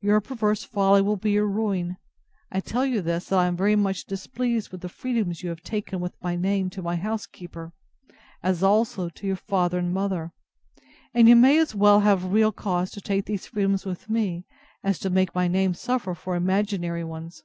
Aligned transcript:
Your 0.00 0.22
perverse 0.22 0.64
folly 0.64 1.02
will 1.02 1.18
be 1.18 1.32
your 1.32 1.46
ruin: 1.46 1.98
I 2.50 2.60
tell 2.60 2.86
you 2.86 3.02
this, 3.02 3.26
that 3.26 3.38
I 3.38 3.44
am 3.44 3.58
very 3.58 3.76
much 3.76 4.06
displeased 4.06 4.70
with 4.72 4.80
the 4.80 4.88
freedoms 4.88 5.42
you 5.42 5.50
have 5.50 5.60
taken 5.60 6.00
with 6.00 6.14
my 6.22 6.34
name 6.34 6.70
to 6.70 6.80
my 6.82 6.96
housekeeper, 6.96 7.74
as 8.42 8.62
also 8.62 9.10
to 9.10 9.26
your 9.26 9.36
father 9.36 9.76
and 9.78 9.92
mother; 9.92 10.32
and 11.12 11.28
you 11.28 11.36
may 11.36 11.58
as 11.58 11.74
well 11.74 12.00
have 12.00 12.32
real 12.32 12.52
cause 12.52 12.90
to 12.92 13.02
take 13.02 13.26
these 13.26 13.48
freedoms 13.48 13.84
with 13.84 14.08
me, 14.08 14.46
as 14.82 14.98
to 15.00 15.10
make 15.10 15.34
my 15.34 15.46
name 15.46 15.74
suffer 15.74 16.14
for 16.14 16.36
imaginary 16.36 17.04
ones. 17.04 17.44